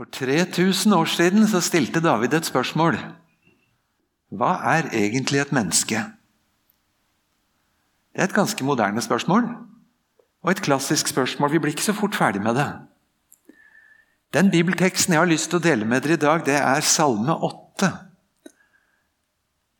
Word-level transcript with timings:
For 0.00 0.08
3000 0.08 0.94
år 0.96 1.08
siden 1.12 1.42
så 1.44 1.60
stilte 1.60 2.00
David 2.00 2.32
et 2.32 2.46
spørsmål. 2.48 2.94
Hva 4.32 4.54
er 4.70 4.86
egentlig 4.96 5.42
et 5.42 5.52
menneske? 5.52 6.00
Det 8.08 8.22
er 8.22 8.30
et 8.30 8.32
ganske 8.38 8.64
moderne 8.64 9.04
spørsmål, 9.04 9.44
og 10.40 10.50
et 10.54 10.64
klassisk 10.64 11.12
spørsmål. 11.12 11.52
Vi 11.52 11.60
blir 11.60 11.76
ikke 11.76 11.84
så 11.84 11.92
fort 11.92 12.16
ferdig 12.16 12.40
med 12.40 12.56
det. 12.56 12.66
Den 14.32 14.48
bibelteksten 14.48 15.12
jeg 15.12 15.20
har 15.20 15.28
lyst 15.28 15.52
til 15.52 15.60
å 15.60 15.66
dele 15.68 15.84
med 15.84 16.00
dere 16.00 16.16
i 16.16 16.24
dag, 16.24 16.48
det 16.48 16.56
er 16.56 16.80
Salme 16.80 17.36
8. 17.36 17.92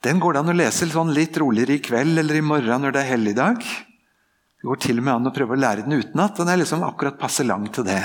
Den 0.04 0.20
går 0.20 0.36
det 0.36 0.44
an 0.44 0.52
å 0.52 0.60
lese 0.66 0.92
sånn 0.92 1.16
litt 1.16 1.40
roligere 1.40 1.80
i 1.80 1.86
kveld 1.88 2.20
eller 2.20 2.36
i 2.36 2.44
morgen 2.44 2.84
når 2.84 2.92
det 2.92 3.06
er 3.06 3.14
helligdag. 3.16 3.64
Det 3.64 4.68
går 4.68 4.84
til 4.84 5.00
og 5.00 5.08
med 5.08 5.16
an 5.16 5.32
å 5.32 5.38
prøve 5.40 5.56
å 5.56 5.64
lære 5.64 5.88
den 5.88 5.96
utenat. 5.96 6.36
Den 6.36 6.52
er 6.52 6.60
liksom 6.60 6.84
akkurat 6.84 7.16
passe 7.16 7.40
lang 7.40 7.72
til 7.72 7.88
det. 7.88 8.02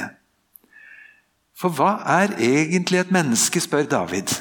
For 1.56 1.72
hva 1.72 1.98
er 2.20 2.36
egentlig 2.36 3.00
et 3.00 3.14
menneske, 3.16 3.62
spør 3.64 3.88
David. 3.88 4.34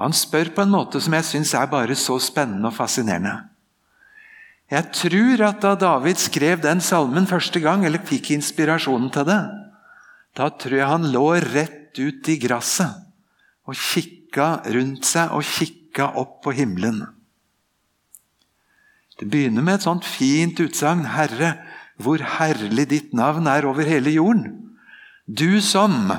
Han 0.00 0.14
spør 0.16 0.50
på 0.56 0.64
en 0.64 0.72
måte 0.72 1.00
som 1.02 1.14
jeg 1.14 1.28
syns 1.28 1.52
er 1.54 1.68
bare 1.70 1.94
så 1.98 2.16
spennende 2.22 2.70
og 2.70 2.76
fascinerende. 2.76 3.36
Jeg 4.72 4.90
tror 4.96 5.42
at 5.44 5.60
da 5.62 5.74
David 5.78 6.18
skrev 6.18 6.62
den 6.64 6.80
salmen 6.82 7.28
første 7.30 7.60
gang, 7.60 7.84
eller 7.84 8.02
fikk 8.02 8.32
inspirasjonen 8.34 9.12
til 9.12 9.28
det, 9.28 9.42
da 10.34 10.48
tror 10.50 10.78
jeg 10.80 10.90
han 10.90 11.10
lå 11.14 11.26
rett 11.52 12.00
ut 12.00 12.30
i 12.32 12.38
gresset 12.42 13.02
og 13.68 13.76
kikka 13.78 14.64
rundt 14.74 15.06
seg 15.06 15.30
og 15.36 15.44
kikka 15.46 16.10
opp 16.18 16.40
på 16.42 16.56
himmelen. 16.56 17.04
Det 19.20 19.28
begynner 19.30 19.62
med 19.62 19.78
et 19.78 19.86
sånt 19.86 20.06
fint 20.08 20.58
utsagn. 20.58 21.04
Herre, 21.14 21.54
hvor 22.02 22.18
herlig 22.18 22.88
ditt 22.90 23.12
navn 23.14 23.46
er 23.46 23.68
over 23.68 23.86
hele 23.86 24.10
jorden. 24.10 24.73
Du 25.24 25.60
som 25.64 26.12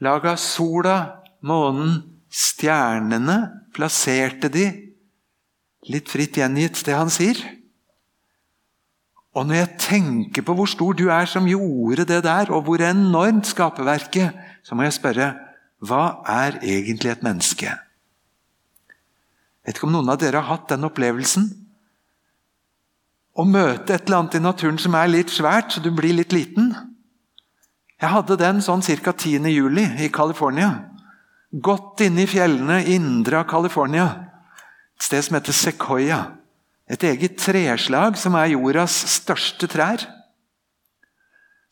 laga 0.00 0.36
sola, 0.40 1.22
månen, 1.44 2.02
stjernene, 2.30 3.38
plasserte 3.76 4.50
de 4.52 4.68
Litt 5.88 6.10
fritt 6.10 6.36
gjengitt, 6.36 6.80
det 6.84 6.96
han 6.98 7.08
sier. 7.08 7.38
Og 9.38 9.46
når 9.46 9.60
jeg 9.60 9.76
tenker 9.80 10.44
på 10.44 10.56
hvor 10.58 10.68
stor 10.68 10.96
du 10.98 11.06
er 11.14 11.28
som 11.30 11.46
gjorde 11.48 12.04
det 12.08 12.18
der, 12.26 12.50
og 12.50 12.66
hvor 12.66 12.82
enormt 12.82 13.46
skaperverket, 13.46 14.34
så 14.66 14.76
må 14.76 14.84
jeg 14.84 14.96
spørre 14.98 15.30
hva 15.78 16.18
er 16.26 16.58
egentlig 16.66 17.12
et 17.12 17.22
menneske? 17.24 17.70
Vet 19.62 19.78
ikke 19.78 19.86
om 19.86 19.94
noen 19.94 20.10
av 20.10 20.18
dere 20.20 20.42
har 20.42 20.58
hatt 20.58 20.74
den 20.74 20.84
opplevelsen? 20.90 21.46
Å 23.38 23.46
møte 23.46 23.94
et 23.94 24.08
eller 24.08 24.18
annet 24.24 24.40
i 24.40 24.42
naturen 24.42 24.82
som 24.82 24.98
er 24.98 25.12
litt 25.14 25.30
svært, 25.30 25.70
så 25.70 25.80
du 25.84 25.92
blir 25.94 26.18
litt 26.18 26.34
liten. 26.34 26.72
Jeg 27.98 28.12
hadde 28.14 28.36
den 28.38 28.60
sånn 28.62 28.84
ca. 29.02 29.12
10. 29.12 29.48
juli 29.50 29.84
i 30.04 30.08
California. 30.14 30.70
Godt 31.50 32.04
inne 32.06 32.22
i 32.22 32.30
fjellene 32.30 32.84
indre 32.94 33.40
av 33.40 33.48
California. 33.50 34.06
Et 34.94 35.06
sted 35.08 35.24
som 35.26 35.38
heter 35.38 35.56
Sequoia. 35.56 36.20
Et 36.88 37.02
eget 37.10 37.34
treslag 37.40 38.16
som 38.16 38.36
er 38.38 38.52
jordas 38.54 38.94
største 39.18 39.66
trær. 39.70 40.06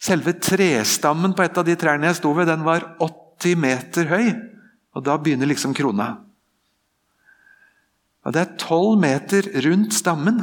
Selve 0.03 0.35
trestammen 0.43 1.33
på 1.37 1.47
et 1.47 1.57
av 1.57 1.65
de 1.65 1.77
trærne 1.79 2.11
jeg 2.11 2.19
sto 2.19 2.35
ved, 2.37 2.51
den 2.51 2.67
var 2.67 2.85
80 3.01 3.57
meter 3.63 4.11
høy. 4.11 4.27
Og 4.99 5.05
da 5.07 5.17
begynner 5.21 5.49
liksom 5.49 5.77
krona. 5.77 6.17
Og 8.27 8.35
Det 8.35 8.43
er 8.43 8.57
12 8.59 8.99
meter 8.99 9.47
rundt 9.69 9.95
stammen. 9.95 10.43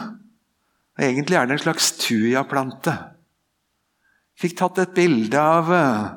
Og 0.96 1.04
Egentlig 1.04 1.36
er 1.36 1.46
det 1.46 1.58
en 1.58 1.66
slags 1.66 1.92
tujaplante. 2.00 2.96
Fikk 4.40 4.58
tatt 4.60 4.82
et 4.82 4.96
bilde 4.96 5.40
av 5.40 5.72
eh, 5.74 6.12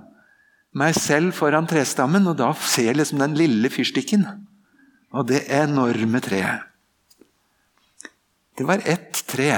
meg 0.76 0.96
selv 0.98 1.34
foran 1.36 1.68
trestammen, 1.68 2.26
og 2.28 2.38
da 2.40 2.50
ser 2.56 2.90
jeg 2.90 3.00
liksom 3.00 3.20
den 3.22 3.36
lille 3.38 3.70
fyrstikken. 3.72 4.26
Og 5.16 5.28
det 5.30 5.46
enorme 5.52 6.20
treet. 6.24 6.64
Det 8.56 8.64
var 8.64 8.80
ett 8.88 9.20
tre. 9.28 9.52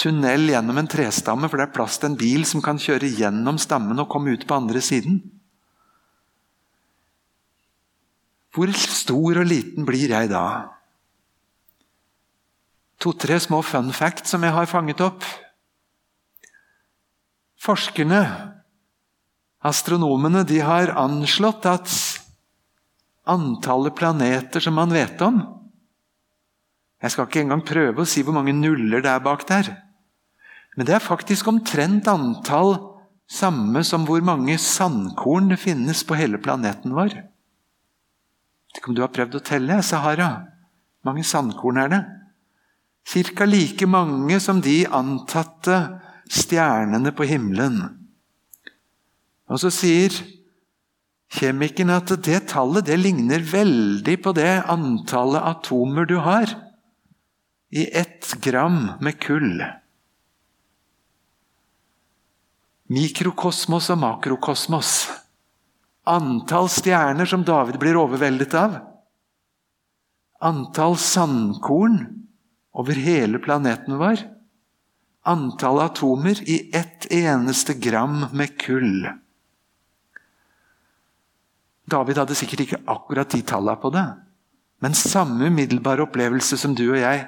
Tunnel 0.00 0.48
gjennom 0.48 0.78
en 0.80 0.88
trestamme, 0.88 1.48
for 1.50 1.60
det 1.60 1.68
er 1.68 1.74
plass 1.74 1.98
til 2.00 2.10
en 2.10 2.18
bil 2.20 2.46
som 2.48 2.62
kan 2.64 2.80
kjøre 2.80 3.10
gjennom 3.18 3.58
stammen 3.60 4.00
og 4.00 4.08
komme 4.12 4.32
ut 4.32 4.46
på 4.48 4.56
andre 4.56 4.80
siden. 4.84 5.20
Hvor 8.54 8.72
stor 8.74 9.42
og 9.42 9.46
liten 9.46 9.86
blir 9.86 10.10
jeg 10.10 10.30
da? 10.32 10.44
To-tre 13.00 13.38
små 13.40 13.60
fun 13.64 13.92
facts 13.96 14.32
som 14.32 14.42
jeg 14.44 14.56
har 14.56 14.68
fanget 14.68 15.00
opp. 15.04 15.24
Forskerne, 17.60 18.22
astronomene, 19.60 20.46
de 20.48 20.62
har 20.64 20.94
anslått 20.96 21.66
at 21.68 21.92
antallet 23.28 23.94
planeter 23.98 24.64
som 24.64 24.78
man 24.80 24.92
vet 24.94 25.20
om 25.22 25.42
Jeg 27.00 27.12
skal 27.12 27.28
ikke 27.28 27.42
engang 27.44 27.62
prøve 27.64 28.02
å 28.02 28.08
si 28.08 28.24
hvor 28.24 28.36
mange 28.36 28.54
nuller 28.56 29.04
det 29.04 29.12
er 29.12 29.22
bak 29.24 29.44
der. 29.48 29.68
Men 30.76 30.88
det 30.88 30.96
er 30.96 31.04
faktisk 31.04 31.48
omtrent 31.52 32.08
antall 32.08 32.74
samme 33.30 33.84
som 33.86 34.04
hvor 34.08 34.20
mange 34.24 34.56
sandkorn 34.60 35.52
det 35.52 35.60
finnes 35.62 36.02
på 36.04 36.18
hele 36.18 36.40
planeten 36.42 36.92
vår. 36.96 37.14
Tenk 38.74 38.88
om 38.88 38.96
du 38.96 39.02
har 39.04 39.12
prøvd 39.12 39.38
å 39.38 39.44
telle 39.44 39.80
Sahara? 39.84 40.30
Mange 41.06 41.24
sandkorn 41.24 41.80
er 41.80 41.92
det? 41.92 42.00
Cirka 43.08 43.46
like 43.48 43.88
mange 43.88 44.36
som 44.44 44.60
de 44.60 44.82
antatte 44.86 45.78
stjernene 46.30 47.12
på 47.16 47.26
himmelen. 47.28 47.82
Og 49.50 49.58
så 49.62 49.72
sier 49.74 50.14
kjemikeren 51.34 51.92
at 51.96 52.12
det 52.22 52.44
tallet 52.50 52.86
det 52.86 52.98
ligner 53.00 53.42
veldig 53.42 54.16
på 54.22 54.34
det 54.38 54.52
antallet 54.70 55.46
atomer 55.56 56.06
du 56.06 56.16
har 56.22 56.54
i 57.70 57.86
ett 57.96 58.34
gram 58.42 58.92
med 59.02 59.18
kull. 59.22 59.62
Mikrokosmos 62.90 63.90
og 63.94 64.00
makrokosmos. 64.02 64.94
Antall 66.10 66.66
stjerner 66.72 67.28
som 67.30 67.44
David 67.46 67.78
blir 67.78 67.98
overveldet 67.98 68.54
av. 68.58 68.80
Antall 70.42 70.96
sandkorn 70.98 72.00
over 72.74 72.98
hele 72.98 73.38
planeten 73.42 73.98
vår. 74.00 74.24
Antall 75.28 75.82
atomer 75.84 76.38
i 76.48 76.70
ett 76.72 77.06
eneste 77.12 77.74
gram 77.74 78.26
med 78.32 78.56
kull. 78.60 79.08
David 81.90 82.20
hadde 82.22 82.36
sikkert 82.38 82.64
ikke 82.64 82.80
akkurat 82.88 83.32
de 83.34 83.42
tallene 83.44 83.76
på 83.82 83.90
det, 83.92 84.06
men 84.80 84.96
samme 84.96 85.50
umiddelbare 85.50 86.06
opplevelse 86.06 86.56
som 86.60 86.76
du 86.78 86.86
og 86.92 87.00
jeg. 87.02 87.26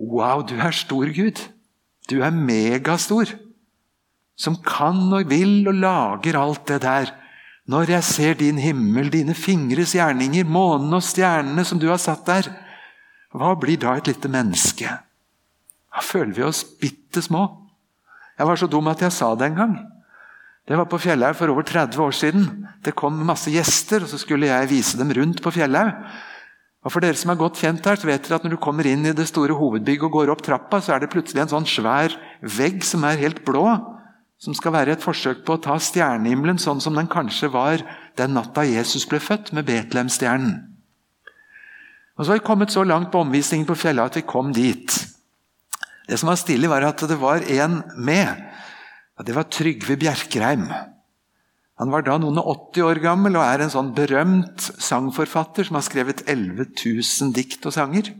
Wow, 0.00 0.42
du 0.42 0.56
er 0.58 0.74
stor, 0.74 1.06
Gud. 1.14 1.38
Du 2.10 2.18
er 2.22 2.34
megastor. 2.34 3.30
Som 4.36 4.58
kan 4.64 4.98
og 5.14 5.30
vil 5.30 5.62
og 5.68 5.78
lager 5.78 6.36
alt 6.40 6.66
det 6.68 6.82
der. 6.82 7.14
Når 7.66 7.90
jeg 7.96 8.04
ser 8.04 8.34
din 8.38 8.58
himmel, 8.58 9.08
dine 9.12 9.34
fingres 9.34 9.94
gjerninger, 9.96 10.44
månen 10.44 10.92
og 10.98 11.02
stjernene 11.02 11.64
som 11.66 11.80
du 11.82 11.88
har 11.90 12.02
satt 12.02 12.26
der, 12.26 12.50
hva 13.34 13.54
blir 13.58 13.78
da 13.80 13.96
et 13.96 14.06
lite 14.10 14.30
menneske? 14.30 14.90
Da 15.96 16.04
føler 16.04 16.34
vi 16.36 16.44
oss 16.44 16.60
bitte 16.76 17.22
små. 17.24 17.46
Jeg 18.36 18.48
var 18.48 18.60
så 18.60 18.68
dum 18.68 18.88
at 18.92 19.00
jeg 19.00 19.14
sa 19.16 19.32
det 19.34 19.48
en 19.48 19.60
gang. 19.62 19.76
Det 20.68 20.76
var 20.76 20.88
på 20.90 20.98
Fjellhaug 21.00 21.36
for 21.38 21.48
over 21.48 21.64
30 21.64 22.02
år 22.02 22.14
siden. 22.18 22.46
Det 22.84 22.96
kom 22.98 23.16
masse 23.24 23.52
gjester, 23.54 24.02
og 24.04 24.10
så 24.10 24.18
skulle 24.20 24.50
jeg 24.50 24.68
vise 24.68 24.98
dem 24.98 25.14
rundt 25.16 25.40
på 25.40 25.52
Fjellhaug. 25.54 25.94
Og 26.84 26.92
For 26.92 27.02
dere 27.02 27.18
som 27.18 27.32
er 27.32 27.40
godt 27.40 27.58
kjent 27.58 27.86
her, 27.88 27.96
så 27.98 28.06
vet 28.06 28.26
dere 28.26 28.36
at 28.38 28.44
når 28.44 28.54
du 28.54 28.62
kommer 28.62 28.86
inn 28.86 29.08
i 29.08 29.14
det 29.16 29.26
store 29.30 29.56
hovedbygget 29.58 30.06
og 30.06 30.18
går 30.18 30.34
opp 30.34 30.44
trappa, 30.44 30.82
så 30.82 30.94
er 30.94 31.02
det 31.02 31.10
plutselig 31.10 31.46
en 31.46 31.54
sånn 31.54 31.66
svær 31.66 32.14
vegg 32.42 32.84
som 32.86 33.02
er 33.08 33.18
helt 33.22 33.40
blå. 33.46 33.64
Som 34.38 34.54
skal 34.54 34.74
være 34.76 34.94
et 34.94 35.02
forsøk 35.02 35.42
på 35.46 35.56
å 35.56 35.62
ta 35.64 35.78
stjernehimmelen 35.80 36.60
sånn 36.62 36.82
som 36.84 36.94
den 36.94 37.08
kanskje 37.10 37.48
var 37.50 37.82
den 38.20 38.36
natta 38.36 38.66
Jesus 38.68 39.08
ble 39.08 39.18
født, 39.22 39.54
med 39.56 39.66
Betlehemstjernen. 39.66 40.54
Og 42.16 42.24
Så 42.24 42.32
har 42.32 42.38
vi 42.38 42.46
kommet 42.46 42.70
så 42.70 42.84
langt 42.84 43.10
på 43.10 43.24
omvisningen 43.24 43.66
på 43.66 43.78
Fjellhaug 43.80 44.12
at 44.12 44.20
vi 44.20 44.28
kom 44.28 44.52
dit. 44.52 45.15
Det 46.06 46.18
som 46.18 46.30
var 46.30 46.38
stilig, 46.38 46.70
var 46.70 46.86
at 46.86 47.02
det 47.08 47.18
var 47.18 47.42
en 47.42 47.82
med 47.96 48.46
det 49.24 49.32
var 49.32 49.48
Trygve 49.48 49.96
Bjerkreim. 49.96 50.66
Han 51.80 51.92
var 51.92 52.04
da 52.04 52.18
noen 52.20 52.36
og 52.40 52.72
80 52.72 52.84
år 52.84 53.00
gammel 53.04 53.38
og 53.38 53.44
er 53.44 53.64
en 53.64 53.72
sånn 53.72 53.94
berømt 53.96 54.68
sangforfatter 54.80 55.68
som 55.68 55.78
har 55.78 55.84
skrevet 55.84 56.22
11 56.28 56.68
000 56.72 57.32
dikt 57.36 57.64
og 57.68 57.74
sanger. 57.76 58.12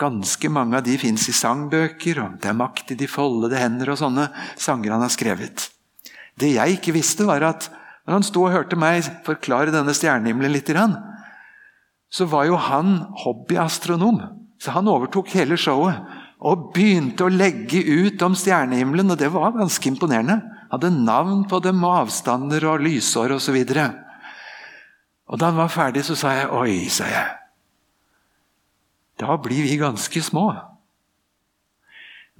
Ganske 0.00 0.50
mange 0.50 0.78
av 0.78 0.86
de 0.86 0.96
fins 0.98 1.26
i 1.28 1.34
sangbøker, 1.34 2.22
og 2.22 2.38
'Det 2.40 2.48
er 2.48 2.56
makt 2.56 2.92
i 2.92 2.98
de 2.98 3.06
foldede 3.06 3.58
hender' 3.58 3.90
og 3.90 3.98
sånne 3.98 4.30
sanger 4.56 4.92
han 4.92 5.02
har 5.02 5.12
skrevet. 5.12 5.70
Det 6.38 6.54
jeg 6.54 6.78
ikke 6.78 6.94
visste, 6.94 7.26
var 7.26 7.42
at 7.42 7.70
når 8.06 8.14
han 8.14 8.22
sto 8.22 8.44
og 8.46 8.52
hørte 8.52 8.76
meg 8.76 9.02
forklare 9.26 9.70
denne 9.70 9.94
stjernehimmelen 9.94 10.52
litt, 10.52 10.70
så 12.10 12.24
var 12.24 12.46
jo 12.46 12.56
han 12.56 13.06
hobbyastronom. 13.24 14.22
Så 14.58 14.70
han 14.70 14.88
overtok 14.88 15.28
hele 15.28 15.56
showet 15.56 15.94
og 16.40 16.70
begynte 16.74 17.26
å 17.26 17.32
legge 17.32 17.82
ut 17.84 18.22
om 18.24 18.36
stjernehimmelen, 18.38 19.12
og 19.12 19.18
det 19.20 19.28
var 19.34 19.52
ganske 19.58 19.90
imponerende. 19.90 20.38
Hadde 20.72 20.92
navn 20.94 21.44
på 21.50 21.60
dem 21.64 21.82
og 21.84 22.06
avstander 22.06 22.64
og 22.70 22.80
lysår 22.86 23.34
osv. 23.36 23.58
Og, 23.60 23.74
så 23.76 23.88
og 25.30 25.38
da 25.38 25.50
han 25.50 25.60
var 25.60 25.70
ferdig, 25.70 26.04
så 26.06 26.16
sa 26.16 26.32
jeg 26.34 26.48
'oi', 26.48 26.88
sa 26.88 27.06
jeg. 27.06 27.28
Da 29.20 29.36
blir 29.36 29.62
vi 29.62 29.76
ganske 29.76 30.22
små. 30.22 30.48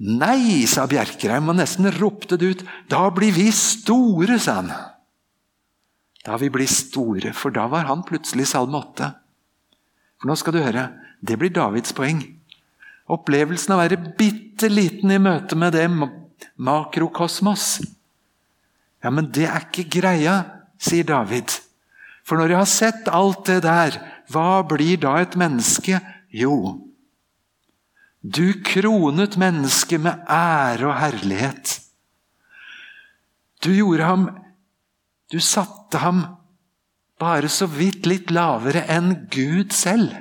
Nei, 0.01 0.65
sa 0.65 0.87
Bjerkreim 0.89 1.51
og 1.53 1.59
nesten 1.59 1.85
ropte 1.99 2.37
det 2.41 2.47
ut. 2.49 2.63
Da 2.89 3.05
blir 3.13 3.31
vi 3.31 3.51
store, 3.53 4.39
sa 4.39 4.57
han. 4.57 4.71
Da 6.25 6.37
vi 6.41 6.49
blir 6.49 6.67
store, 6.67 7.33
for 7.33 7.53
da 7.53 7.67
var 7.67 7.85
han 7.85 8.01
plutselig 8.03 8.47
salme 8.49 8.81
8. 8.81 9.11
For 10.17 10.27
nå 10.27 10.35
skal 10.35 10.53
du 10.53 10.61
høre, 10.61 10.89
det 11.21 11.37
blir 11.37 11.53
Davids 11.53 11.93
poeng. 11.93 12.40
Opplevelsen 13.11 13.73
av 13.73 13.81
å 13.81 13.83
være 13.83 14.13
bitte 14.17 14.69
liten 14.71 15.11
i 15.11 15.19
møte 15.19 15.57
med 15.59 15.75
det 15.75 15.87
makrokosmos. 16.55 17.81
Ja, 19.01 19.11
men 19.11 19.31
det 19.33 19.47
er 19.49 19.65
ikke 19.65 19.89
greia, 19.99 20.35
sier 20.79 21.07
David. 21.07 21.51
For 22.23 22.39
når 22.39 22.53
jeg 22.53 22.61
har 22.61 22.71
sett 22.71 23.11
alt 23.11 23.43
det 23.49 23.59
der, 23.65 23.97
hva 24.31 24.61
blir 24.67 25.01
da 25.01 25.17
et 25.19 25.35
menneske? 25.39 25.99
Jo, 26.31 26.79
du 28.21 28.53
kronet 28.61 29.33
mennesket 29.41 30.01
med 30.01 30.27
ære 30.29 30.85
og 30.85 30.97
herlighet. 31.01 31.79
Du 33.65 33.73
gjorde 33.73 34.05
ham 34.05 34.29
Du 35.31 35.39
satte 35.39 35.97
ham 36.01 36.25
bare 37.21 37.47
så 37.47 37.63
vidt 37.71 38.05
litt 38.09 38.33
lavere 38.35 38.81
enn 38.91 39.29
Gud 39.31 39.71
selv. 39.71 40.11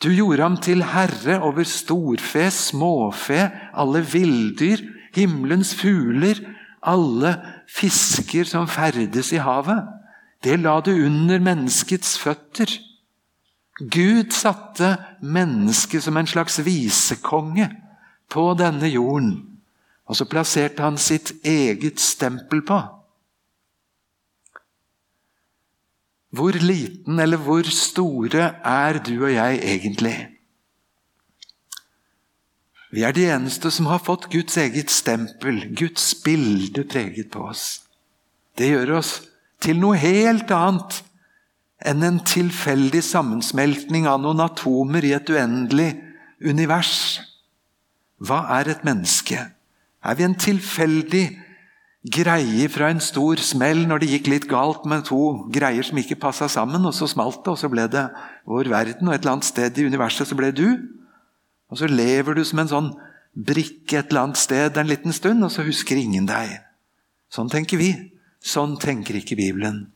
Du 0.00 0.08
gjorde 0.08 0.42
ham 0.42 0.56
til 0.56 0.80
herre 0.94 1.42
over 1.44 1.66
storfe, 1.68 2.46
småfe, 2.50 3.50
alle 3.76 4.00
villdyr, 4.00 4.80
himmelens 5.12 5.74
fugler, 5.76 6.40
alle 6.80 7.34
fisker 7.68 8.48
som 8.48 8.68
ferdes 8.68 9.32
i 9.36 9.42
havet. 9.44 9.82
Det 10.40 10.56
la 10.56 10.78
du 10.80 10.94
under 10.94 11.42
menneskets 11.44 12.16
føtter. 12.18 12.72
Gud 13.80 14.32
satte 14.32 14.94
mennesket 15.20 16.04
som 16.04 16.16
en 16.16 16.28
slags 16.28 16.56
visekonge 16.64 17.68
på 18.32 18.46
denne 18.56 18.88
jorden, 18.88 19.34
og 20.08 20.16
så 20.16 20.24
plasserte 20.24 20.84
han 20.84 20.96
sitt 21.00 21.32
eget 21.44 22.00
stempel 22.00 22.64
på. 22.64 22.80
Hvor 26.30 26.54
liten 26.54 27.18
eller 27.18 27.40
hvor 27.42 27.66
store 27.74 28.52
er 28.64 29.00
du 29.02 29.16
og 29.24 29.32
jeg 29.32 29.58
egentlig? 29.62 30.18
Vi 32.90 33.02
er 33.06 33.14
de 33.14 33.26
eneste 33.30 33.70
som 33.70 33.86
har 33.86 34.02
fått 34.02 34.30
Guds 34.30 34.56
eget 34.58 34.90
stempel, 34.90 35.62
Guds 35.78 36.14
bilde 36.24 36.84
preget 36.90 37.30
på 37.30 37.44
oss. 37.50 37.82
Det 38.58 38.70
gjør 38.70 38.96
oss 38.98 39.12
til 39.62 39.78
noe 39.78 39.98
helt 39.98 40.50
annet 40.54 41.02
enn 41.86 42.02
en 42.04 42.18
tilfeldig 42.26 43.02
sammensmeltning 43.04 44.08
av 44.10 44.20
noen 44.22 44.42
atomer 44.44 45.06
i 45.06 45.14
et 45.16 45.30
uendelig 45.32 45.92
univers. 46.44 47.20
Hva 48.20 48.42
er 48.58 48.74
et 48.74 48.84
menneske? 48.84 49.38
Er 50.04 50.18
vi 50.18 50.26
en 50.26 50.36
tilfeldig 50.36 51.24
greie 52.00 52.68
fra 52.72 52.88
en 52.88 53.00
stor 53.04 53.36
smell 53.44 53.82
når 53.88 54.00
det 54.00 54.08
gikk 54.14 54.30
litt 54.32 54.46
galt 54.48 54.86
med 54.88 55.04
to 55.08 55.44
greier 55.52 55.84
som 55.84 55.98
ikke 56.00 56.18
passa 56.20 56.48
sammen, 56.48 56.86
og 56.88 56.94
så 56.96 57.08
smalt 57.10 57.42
det, 57.44 57.52
og 57.52 57.60
så 57.60 57.68
ble 57.68 57.84
det 57.92 58.06
vår 58.48 58.70
verden, 58.72 59.08
og 59.08 59.14
et 59.14 59.20
eller 59.20 59.36
annet 59.36 59.50
sted 59.50 59.76
i 59.76 59.84
universet 59.84 60.28
så 60.30 60.38
ble 60.38 60.48
du. 60.56 60.66
Og 61.70 61.78
så 61.78 61.90
lever 61.90 62.34
du 62.34 62.44
som 62.46 62.62
en 62.62 62.70
sånn 62.72 62.90
brikke 63.36 64.00
et 64.00 64.10
eller 64.10 64.30
annet 64.30 64.40
sted 64.40 64.80
en 64.80 64.88
liten 64.88 65.14
stund, 65.14 65.44
og 65.44 65.52
så 65.52 65.66
husker 65.66 66.00
ingen 66.00 66.26
deg. 66.28 66.56
Sånn 67.30 67.52
tenker 67.52 67.78
vi. 67.78 67.92
Sånn 68.40 68.78
tenker 68.80 69.20
ikke 69.20 69.36
Bibelen. 69.38 69.90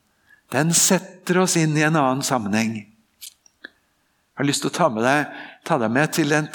Den 0.53 0.75
setter 0.77 1.41
oss 1.43 1.57
inn 1.57 1.73
i 1.79 1.87
en 1.87 1.97
annen 1.97 2.23
sammenheng. 2.23 2.77
Jeg 2.85 4.43
har 4.43 4.47
lyst 4.47 4.63
til 4.67 4.71
å 4.71 4.77
ta, 4.77 4.91
deg, 4.93 5.33
ta 5.65 5.79
deg 5.81 5.95
med 5.95 6.13
til 6.15 6.35
en 6.37 6.51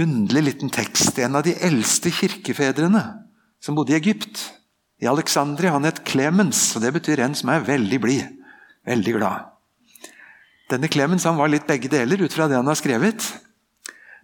underlig 0.00 0.42
liten 0.48 0.72
tekst. 0.72 1.18
En 1.20 1.36
av 1.36 1.44
de 1.44 1.54
eldste 1.60 2.10
kirkefedrene 2.14 3.02
som 3.62 3.76
bodde 3.76 3.92
i 3.92 3.98
Egypt. 3.98 4.48
I 5.02 5.08
Alexandria 5.10 5.72
han 5.74 5.86
het 5.88 6.04
Clemens, 6.06 6.76
og 6.76 6.84
det 6.84 6.92
betyr 6.94 7.24
en 7.24 7.34
som 7.34 7.50
er 7.50 7.64
veldig 7.66 7.98
blid. 8.02 8.36
Veldig 8.86 9.14
glad. 9.16 9.48
Denne 10.70 10.90
Clemens 10.90 11.26
han 11.26 11.38
var 11.38 11.50
litt 11.50 11.66
begge 11.66 11.90
deler 11.90 12.22
ut 12.22 12.32
fra 12.32 12.46
det 12.48 12.54
han 12.54 12.70
har 12.70 12.78
skrevet. 12.78 13.24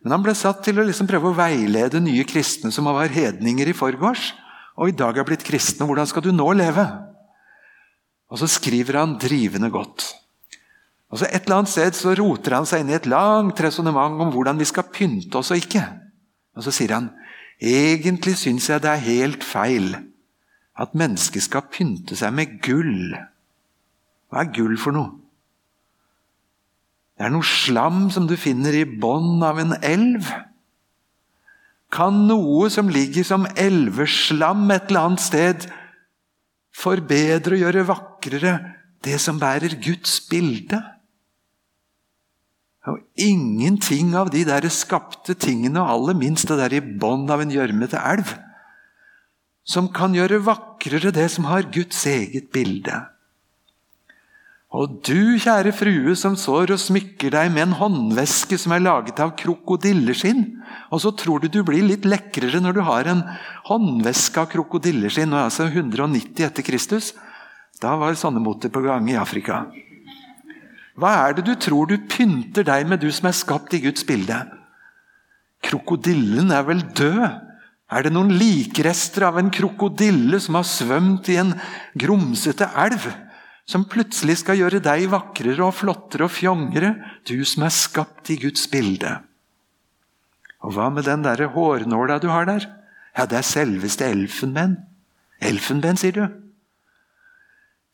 Men 0.05 0.15
han 0.15 0.23
ble 0.23 0.37
satt 0.39 0.63
til 0.63 0.79
å 0.79 0.85
liksom 0.87 1.09
prøve 1.11 1.33
å 1.33 1.37
veilede 1.37 1.99
nye 2.03 2.23
kristne 2.29 2.71
som 2.75 2.87
var 2.87 3.11
hedninger 3.11 3.73
i 3.73 3.75
forgårs, 3.75 4.31
og 4.79 4.93
i 4.93 4.95
dag 4.95 5.19
er 5.19 5.27
blitt 5.27 5.43
kristne. 5.47 5.87
Hvordan 5.89 6.07
skal 6.07 6.23
du 6.23 6.31
nå 6.31 6.47
leve? 6.55 6.85
Og 8.31 8.39
så 8.39 8.47
skriver 8.47 9.01
han 9.01 9.17
drivende 9.19 9.73
godt. 9.75 10.13
Og 11.11 11.19
så 11.19 11.27
Et 11.27 11.43
eller 11.43 11.57
annet 11.57 11.73
sted 11.73 11.97
så 11.97 12.15
roter 12.15 12.55
han 12.55 12.69
seg 12.69 12.85
inn 12.85 12.93
i 12.93 12.99
et 13.01 13.09
langt 13.11 13.59
resonnement 13.65 14.21
om 14.23 14.31
hvordan 14.31 14.61
vi 14.61 14.69
skal 14.69 14.87
pynte 14.93 15.41
oss 15.41 15.51
og 15.51 15.59
ikke. 15.59 15.83
Og 16.55 16.63
så 16.63 16.71
sier 16.71 16.95
han 16.95 17.11
egentlig 17.59 18.37
syns 18.39 18.69
jeg 18.71 18.85
det 18.85 18.93
er 18.93 19.09
helt 19.09 19.43
feil 19.43 19.97
at 20.79 20.95
mennesket 20.99 21.45
skal 21.49 21.67
pynte 21.73 22.17
seg 22.19 22.35
med 22.35 22.59
gull. 22.65 23.17
Hva 24.29 24.45
er 24.45 24.53
gull 24.55 24.77
for 24.81 24.95
noe? 24.95 25.17
Det 27.19 27.27
er 27.27 27.33
noe 27.35 27.47
slam 27.47 28.05
som 28.15 28.29
du 28.31 28.37
finner 28.39 28.77
i 28.79 28.85
bånn 28.87 29.43
av 29.43 29.59
en 29.59 29.75
elv. 29.83 30.29
Kan 31.91 32.27
noe 32.29 32.69
som 32.71 32.93
ligger 32.93 33.27
som 33.27 33.49
elveslam 33.59 34.69
et 34.71 34.87
eller 34.87 35.09
annet 35.09 35.25
sted, 35.25 35.67
forbedre 36.79 37.57
og 37.57 37.65
gjøre 37.65 37.89
vakrere 37.89 38.53
det 39.03 39.19
som 39.23 39.41
bærer 39.41 39.75
Guds 39.83 40.21
bilde? 40.31 40.79
Og 42.89 43.03
ingenting 43.19 44.15
av 44.17 44.31
de 44.33 44.45
der 44.47 44.69
skapte 44.73 45.35
tingene, 45.35 45.83
og 45.83 45.91
aller 45.97 46.21
minst 46.23 46.47
det 46.49 46.61
der 46.61 46.79
i 46.79 46.85
bånn 47.03 47.27
av 47.33 47.43
en 47.43 47.53
gjørmete 47.53 47.99
elv, 47.99 48.31
som 49.69 49.91
kan 49.93 50.17
gjøre 50.17 50.41
vakrere 50.47 51.13
det 51.13 51.29
som 51.35 51.47
har 51.51 51.69
Guds 51.75 52.01
eget 52.09 52.49
bilde. 52.55 52.97
Og 54.69 54.99
du, 55.01 55.41
kjære 55.41 55.73
frue, 55.73 56.13
som 56.17 56.35
sår 56.37 56.75
og 56.75 56.81
smykker 56.83 57.33
deg 57.33 57.49
med 57.55 57.71
en 57.71 57.77
håndveske 57.79 58.59
som 58.61 58.75
er 58.77 58.83
laget 58.85 59.21
av 59.25 59.33
krokodilleskinn, 59.41 60.43
og 60.93 61.01
så 61.01 61.13
tror 61.17 61.41
du 61.41 61.49
du 61.53 61.63
blir 61.65 61.87
litt 61.87 62.05
lekrere 62.05 62.61
når 62.61 62.77
du 62.77 62.83
har 62.85 63.09
en 63.09 63.23
håndveske 63.71 64.43
av 64.43 64.51
krokodilleskinn, 64.53 65.33
altså 65.33 65.71
190 65.71 66.45
etter 66.45 66.67
Kristus. 66.67 67.15
Da 67.81 67.95
var 67.97 68.19
sånne 68.19 68.45
moter 68.45 68.73
på 68.73 68.85
gang 68.85 69.09
i 69.09 69.17
Afrika. 69.17 69.65
Hva 70.99 71.15
er 71.25 71.39
det 71.39 71.47
du 71.49 71.55
tror 71.57 71.89
du 71.89 71.97
pynter 72.11 72.67
deg 72.67 72.89
med, 72.91 73.01
du 73.01 73.09
som 73.15 73.31
er 73.31 73.41
skapt 73.41 73.73
i 73.73 73.81
Guds 73.87 74.05
bilde? 74.05 74.43
Krokodillen 75.65 76.53
er 76.53 76.69
vel 76.69 76.85
død? 76.93 77.48
Er 77.89 78.05
det 78.05 78.13
noen 78.13 78.35
likrester 78.37 79.25
av 79.31 79.39
en 79.41 79.49
krokodille 79.53 80.41
som 80.45 80.59
har 80.59 80.67
svømt 80.69 81.31
i 81.33 81.39
en 81.41 81.55
grumsete 81.97 82.69
elv, 82.77 83.07
som 83.69 83.87
plutselig 83.89 84.39
skal 84.43 84.61
gjøre 84.61 84.83
deg 84.85 85.07
vakrere 85.13 85.65
og 85.65 85.77
flottere 85.77 86.27
og 86.27 86.33
fjongere, 86.33 86.93
du 87.25 87.41
som 87.49 87.65
er 87.65 87.73
skapt 87.73 88.29
i 88.33 88.39
Guds 88.43 88.67
bilde? 88.73 89.15
Og 90.65 90.75
hva 90.77 90.91
med 90.93 91.09
den 91.09 91.25
der 91.25 91.47
hårnåla 91.55 92.19
du 92.21 92.29
har 92.33 92.49
der? 92.49 92.69
Ja, 93.17 93.25
det 93.25 93.41
er 93.41 93.47
selveste 93.47 94.05
elfenben. 94.09 94.77
Elfenben, 95.41 95.97
sier 95.97 96.17
du? 96.17 96.25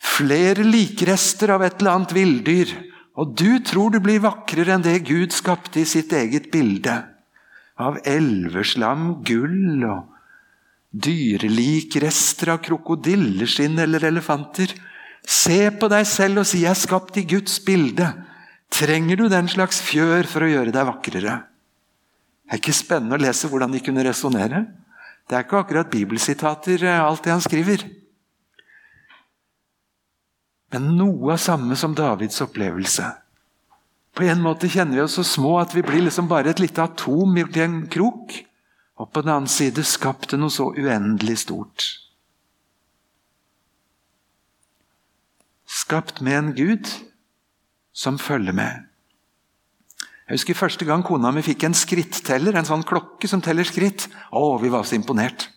Flere 0.04 0.66
likrester 0.66 1.54
av 1.54 1.62
et 1.62 1.78
eller 1.78 2.00
annet 2.00 2.14
villdyr, 2.16 2.74
og 3.14 3.36
du 3.38 3.60
tror 3.62 3.94
du 3.94 4.00
blir 4.02 4.24
vakrere 4.24 4.74
enn 4.74 4.82
det 4.82 5.04
Gud 5.06 5.32
skapte 5.32 5.84
i 5.84 5.88
sitt 5.88 6.12
eget 6.12 6.50
bilde 6.50 6.98
av 7.80 7.98
elveslam, 8.06 9.22
gull 9.26 9.84
og 9.88 10.10
dyrelikrester 10.94 12.52
av 12.54 12.60
krokodilleskinn 12.62 13.80
eller 13.82 14.06
elefanter. 14.06 14.74
Se 15.26 15.70
på 15.74 15.88
deg 15.90 16.06
selv 16.06 16.44
og 16.44 16.46
si 16.46 16.60
'jeg 16.62 16.70
er 16.70 16.86
skapt 16.86 17.16
i 17.16 17.26
Guds 17.26 17.58
bilde'. 17.64 18.24
Trenger 18.70 19.16
du 19.16 19.28
den 19.28 19.48
slags 19.48 19.80
fjør 19.80 20.26
for 20.26 20.42
å 20.42 20.50
gjøre 20.50 20.72
deg 20.72 20.86
vakrere? 20.86 21.44
Det 22.44 22.52
er 22.52 22.58
ikke 22.58 22.72
spennende 22.72 23.16
å 23.16 23.22
lese 23.22 23.48
hvordan 23.48 23.72
de 23.72 23.80
kunne 23.80 24.04
resonnere. 24.04 24.66
Det 25.28 25.36
er 25.36 25.44
ikke 25.44 25.62
akkurat 25.62 25.90
bibelsitater, 25.90 26.82
eh, 26.82 27.00
alt 27.00 27.22
det 27.22 27.32
han 27.32 27.40
skriver. 27.40 27.84
Men 30.72 30.96
noe 30.96 31.32
av 31.32 31.38
samme 31.38 31.76
som 31.76 31.94
Davids 31.94 32.40
opplevelse. 32.40 33.23
På 34.14 34.22
en 34.22 34.42
måte 34.44 34.70
kjenner 34.70 35.00
vi 35.00 35.02
oss 35.02 35.16
så 35.18 35.24
små 35.26 35.56
at 35.58 35.74
vi 35.74 35.82
blir 35.82 36.04
liksom 36.06 36.28
bare 36.30 36.52
et 36.52 36.62
lite 36.62 36.84
atom 36.84 37.34
gjort 37.40 37.56
i 37.58 37.64
en 37.64 37.80
krok. 37.90 38.36
Og 39.02 39.10
på 39.10 39.24
den 39.24 39.34
annen 39.34 39.50
side 39.50 39.82
skapt 39.86 40.30
til 40.30 40.38
noe 40.38 40.54
så 40.54 40.68
uendelig 40.70 41.40
stort. 41.42 41.88
Skapt 45.66 46.20
med 46.22 46.38
en 46.38 46.52
Gud 46.54 46.90
som 47.94 48.20
følger 48.22 48.54
med. 48.54 48.84
Jeg 50.24 50.38
husker 50.38 50.56
første 50.56 50.86
gang 50.88 51.02
kona 51.04 51.32
mi 51.34 51.42
fikk 51.44 51.66
en 51.66 51.76
skritteller, 51.76 52.54
en 52.56 52.68
sånn 52.68 52.86
klokke 52.86 53.28
som 53.28 53.42
teller 53.44 53.66
skritt. 53.68 54.06
Å, 54.32 54.56
vi 54.62 54.70
var 54.72 54.86
så 54.86 54.96
imponert. 54.96 55.50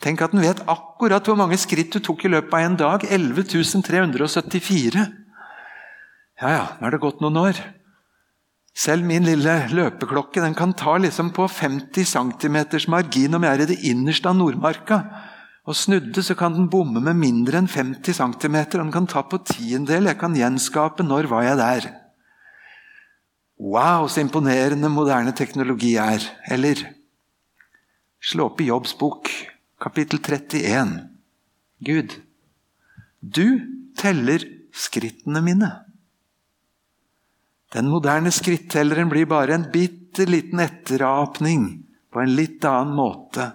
Tenk 0.00 0.22
at 0.22 0.32
den 0.32 0.44
vet 0.44 0.62
akkurat 0.70 1.26
hvor 1.26 1.36
mange 1.40 1.58
skritt 1.60 1.92
du 1.92 2.00
tok 2.04 2.24
i 2.24 2.30
løpet 2.32 2.54
av 2.54 2.64
en 2.64 2.78
dag. 2.80 3.04
11 3.04 3.82
374. 3.84 5.04
Ja 6.40 6.52
ja, 6.52 6.64
nå 6.78 6.86
er 6.86 6.94
det 6.94 7.02
gått 7.02 7.20
noen 7.24 7.42
år. 7.42 7.60
Selv 8.76 9.06
min 9.08 9.24
lille 9.24 9.54
løpeklokke 9.72 10.42
den 10.44 10.54
kan 10.56 10.74
ta 10.76 10.98
liksom 11.00 11.30
på 11.36 11.46
50 11.48 12.10
cm 12.12 12.58
margin 12.92 13.36
om 13.38 13.46
jeg 13.46 13.56
er 13.56 13.62
i 13.64 13.68
det 13.70 13.78
innerste 13.88 14.28
av 14.28 14.36
Nordmarka. 14.36 14.98
Og 15.66 15.74
snudde 15.74 16.22
så 16.22 16.36
kan 16.38 16.54
den 16.54 16.68
bomme 16.70 17.00
med 17.02 17.16
mindre 17.18 17.58
enn 17.58 17.70
50 17.70 18.18
cm. 18.20 18.58
Den 18.76 18.92
kan 18.92 19.08
ta 19.08 19.24
på 19.24 19.40
tiendedel. 19.48 20.10
Jeg 20.10 20.20
kan 20.20 20.36
gjenskape 20.36 21.06
når 21.06 21.30
var 21.32 21.46
jeg 21.48 21.58
der. 21.62 21.88
Wow, 23.56 24.06
så 24.12 24.20
imponerende 24.20 24.92
moderne 24.92 25.32
teknologi 25.32 25.94
er. 25.96 26.20
Eller 26.52 26.84
slå 28.20 28.50
opp 28.50 28.60
i 28.60 28.68
Jobbs 28.68 28.92
bok, 29.00 29.32
kapittel 29.80 30.20
31. 30.20 30.92
Gud, 31.80 32.20
du 33.24 33.64
teller 33.96 34.44
skrittene 34.76 35.40
mine. 35.40 35.72
Den 37.76 37.90
moderne 37.92 38.32
skrittelleren 38.32 39.10
blir 39.12 39.28
bare 39.28 39.54
en 39.58 39.68
bitte 39.72 40.24
liten 40.24 40.62
etterapning 40.64 41.68
på 42.12 42.22
en 42.22 42.32
litt 42.38 42.64
annen 42.64 42.96
måte 42.96 43.50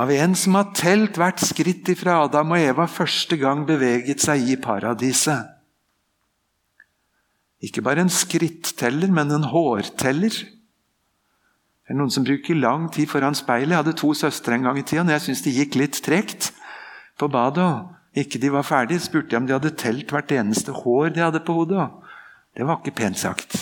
av 0.00 0.10
en 0.14 0.34
som 0.38 0.56
har 0.56 0.70
telt 0.76 1.18
hvert 1.18 1.42
skritt 1.42 1.88
ifra 1.92 2.20
Adam 2.24 2.54
og 2.54 2.62
Eva 2.62 2.86
første 2.88 3.36
gang 3.40 3.66
beveget 3.68 4.22
seg 4.22 4.46
i 4.48 4.56
paradiset. 4.60 5.56
Ikke 7.60 7.84
bare 7.84 8.06
en 8.06 8.12
skritteller, 8.12 9.10
men 9.12 9.34
en 9.34 9.50
hårteller. 9.50 10.32
Det 10.32 11.92
er 11.92 11.98
noen 11.98 12.12
som 12.14 12.24
bruker 12.24 12.56
lang 12.56 12.86
tid 12.94 13.10
foran 13.10 13.36
speilet. 13.36 13.74
Jeg 13.74 13.82
hadde 13.82 13.98
to 14.00 14.14
søstre 14.16 14.56
en 14.56 14.70
gang 14.70 14.78
i 14.80 14.86
tida, 14.86 15.04
og 15.04 15.12
jeg 15.12 15.26
syntes 15.26 15.44
det 15.44 15.56
gikk 15.58 15.76
litt 15.82 16.00
tregt 16.06 16.52
på 17.20 17.28
badet. 17.28 17.68
ikke 18.16 18.40
de 18.40 18.48
var 18.50 18.64
ferdige, 18.64 19.04
spurte 19.04 19.34
jeg 19.34 19.42
om 19.42 19.46
de 19.46 19.52
hadde 19.52 19.76
telt 19.76 20.10
hvert 20.10 20.32
eneste 20.32 20.72
hår 20.72 21.12
de 21.14 21.20
hadde 21.20 21.44
på 21.44 21.52
hodet. 21.60 21.90
Det 22.56 22.66
var 22.66 22.80
ikke 22.80 22.96
pent 23.02 23.18
sagt. 23.18 23.56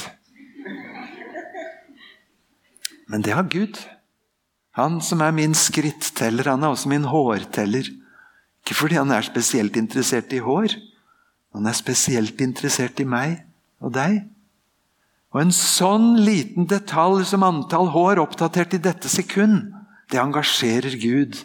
Men 3.09 3.25
det 3.25 3.35
har 3.37 3.49
Gud. 3.49 3.78
Han 4.78 5.00
som 5.02 5.23
er 5.25 5.35
min 5.35 5.57
skritteller, 5.59 6.50
han 6.50 6.62
er 6.62 6.75
også 6.75 6.90
min 6.92 7.09
hårteller. 7.09 7.88
Ikke 8.62 8.76
fordi 8.76 8.99
han 9.00 9.11
er 9.11 9.26
spesielt 9.26 9.76
interessert 9.80 10.33
i 10.37 10.42
hår, 10.45 10.76
han 11.57 11.66
er 11.66 11.76
spesielt 11.76 12.40
interessert 12.45 13.00
i 13.00 13.07
meg 13.09 13.38
og 13.80 13.95
deg. 13.97 14.21
Og 15.33 15.40
en 15.42 15.52
sånn 15.54 16.18
liten 16.21 16.68
detalj 16.68 17.25
som 17.30 17.45
antall 17.47 17.90
hår 17.92 18.21
oppdatert 18.23 18.76
i 18.76 18.83
dette 18.85 19.11
sekund, 19.12 19.73
det 20.12 20.21
engasjerer 20.21 20.95
Gud. 21.00 21.40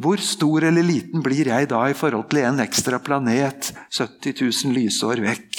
Hvor 0.00 0.16
stor 0.24 0.64
eller 0.64 0.86
liten 0.86 1.20
blir 1.24 1.50
jeg 1.50 1.68
da 1.68 1.82
i 1.90 1.96
forhold 1.96 2.30
til 2.32 2.46
en 2.46 2.62
ekstra 2.64 3.00
planet 3.04 3.72
70 3.92 4.40
000 4.40 4.76
lysår 4.76 5.20
vekk? 5.20 5.58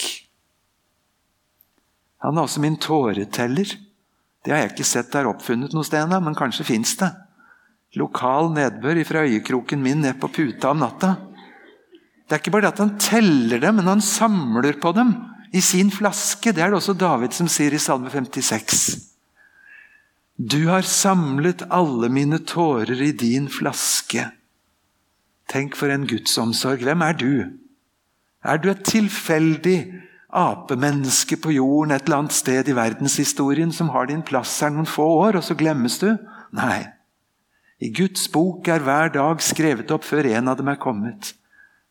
Han 2.24 2.40
er 2.40 2.48
også 2.48 2.64
min 2.64 2.80
tåreteller. 2.82 3.76
Det 4.44 4.52
har 4.52 4.64
jeg 4.64 4.74
ikke 4.74 4.88
sett 4.88 5.14
er 5.16 5.30
oppfunnet 5.30 5.76
noe 5.76 5.86
sted 5.86 6.02
ennå, 6.02 6.22
men 6.24 6.38
kanskje 6.40 6.66
fins 6.66 6.96
det. 7.00 7.12
Lokal 8.00 8.50
nedbør 8.56 9.04
fra 9.06 9.22
øyekroken 9.28 9.84
min 9.84 10.02
ned 10.02 10.18
på 10.20 10.32
puta 10.34 10.72
om 10.74 10.82
natta. 10.82 11.14
Det 12.26 12.34
er 12.34 12.42
ikke 12.42 12.56
bare 12.56 12.66
det 12.66 12.74
at 12.74 12.82
han 12.82 12.98
teller 12.98 13.62
dem, 13.62 13.78
men 13.78 13.92
han 13.92 14.02
samler 14.02 14.80
på 14.82 14.96
dem 14.98 15.14
i 15.54 15.62
sin 15.62 15.92
flaske. 15.94 16.56
Det 16.56 16.64
er 16.64 16.74
det 16.74 16.80
også 16.80 16.98
David 16.98 17.36
som 17.38 17.52
sier 17.52 17.76
i 17.76 17.82
Salme 17.82 18.10
56. 18.10 19.13
Du 20.38 20.66
har 20.66 20.82
samlet 20.82 21.62
alle 21.70 22.10
mine 22.10 22.40
tårer 22.42 23.02
i 23.02 23.12
din 23.14 23.46
flaske. 23.54 24.32
Tenk 25.46 25.76
for 25.78 25.94
en 25.94 26.08
gudsomsorg. 26.10 26.82
Hvem 26.82 27.04
er 27.06 27.14
du? 27.14 27.34
Er 28.42 28.58
du 28.58 28.72
et 28.72 28.82
tilfeldig 28.88 29.78
apemenneske 30.34 31.38
på 31.38 31.54
jorden 31.54 31.94
et 31.94 32.08
eller 32.08 32.24
annet 32.24 32.34
sted 32.34 32.68
i 32.68 32.76
verdenshistorien 32.76 33.72
som 33.72 33.94
har 33.94 34.10
din 34.10 34.26
plass 34.26 34.56
her 34.66 34.74
noen 34.74 34.90
få 34.90 35.06
år, 35.28 35.38
og 35.38 35.46
så 35.46 35.54
glemmes 35.54 36.00
du? 36.02 36.10
Nei. 36.58 36.82
I 37.78 37.94
Guds 37.94 38.26
bok 38.34 38.68
er 38.74 38.82
hver 38.82 39.14
dag 39.14 39.42
skrevet 39.44 39.94
opp 39.94 40.08
før 40.08 40.32
en 40.34 40.50
av 40.50 40.58
dem 40.58 40.74
er 40.74 40.82
kommet. 40.82 41.36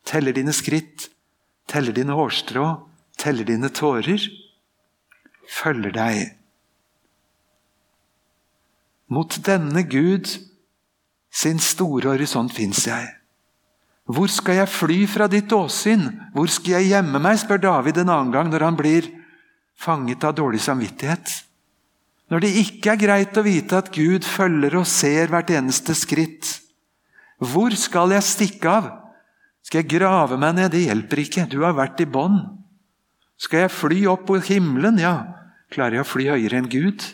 Teller 0.02 0.34
dine 0.34 0.50
skritt, 0.56 1.12
teller 1.70 1.94
dine 1.94 2.18
hårstrå, 2.18 2.66
teller 3.22 3.46
dine 3.46 3.70
tårer. 3.70 4.26
Følger 5.46 5.94
deg. 5.94 6.41
Mot 9.12 9.36
denne 9.44 9.84
Gud 9.84 10.30
sin 11.32 11.60
store 11.60 12.14
horisont 12.14 12.52
fins 12.54 12.86
jeg. 12.88 13.10
Hvor 14.08 14.30
skal 14.32 14.62
jeg 14.62 14.72
fly 14.72 14.98
fra 15.08 15.28
ditt 15.30 15.52
åsyn? 15.54 16.08
Hvor 16.34 16.50
skal 16.50 16.80
jeg 16.80 16.92
gjemme 16.92 17.20
meg? 17.22 17.38
spør 17.40 17.60
David 17.62 18.02
en 18.02 18.12
annen 18.12 18.32
gang 18.34 18.50
når 18.50 18.66
han 18.66 18.78
blir 18.78 19.08
fanget 19.78 20.24
av 20.26 20.34
dårlig 20.36 20.60
samvittighet. 20.64 21.42
Når 22.32 22.44
det 22.44 22.50
ikke 22.62 22.94
er 22.94 23.00
greit 23.00 23.38
å 23.38 23.44
vite 23.44 23.78
at 23.78 23.92
Gud 23.94 24.24
følger 24.24 24.78
og 24.80 24.88
ser 24.88 25.32
hvert 25.32 25.52
eneste 25.52 25.94
skritt. 25.98 26.48
Hvor 27.42 27.74
skal 27.76 28.14
jeg 28.16 28.24
stikke 28.26 28.72
av? 28.72 28.90
Skal 29.62 29.82
jeg 29.82 29.92
grave 29.98 30.38
meg 30.40 30.56
ned? 30.56 30.72
Det 30.72 30.84
hjelper 30.86 31.22
ikke. 31.22 31.48
Du 31.50 31.60
har 31.62 31.76
vært 31.76 32.00
i 32.02 32.08
bånn. 32.08 32.40
Skal 33.40 33.66
jeg 33.66 33.74
fly 33.74 34.04
opp 34.10 34.26
på 34.28 34.38
himmelen? 34.46 35.00
Ja, 35.02 35.16
klarer 35.72 36.00
jeg 36.00 36.06
å 36.06 36.08
fly 36.08 36.30
høyere 36.32 36.62
enn 36.62 36.70
Gud? 36.72 37.04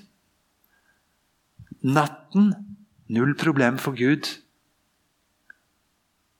Natten 1.85 2.53
null 3.09 3.35
problem 3.39 3.79
for 3.79 3.97
Gud. 3.97 4.29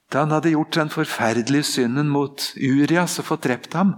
Da 0.09 0.25
han 0.25 0.33
hadde 0.33 0.53
gjort 0.53 0.75
den 0.75 0.91
forferdelige 0.93 1.67
synden 1.69 2.09
mot 2.09 2.51
Urias 2.57 3.19
og 3.21 3.29
fått 3.29 3.45
drept 3.45 3.77
ham, 3.77 3.93